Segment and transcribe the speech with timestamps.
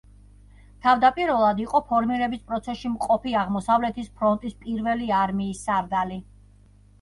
[0.85, 6.19] თავდაპირველად იყო ფორმირების პროცესში მყოფი აღმოსავლეთის ფრონტის პირველი არმიის სარდალი.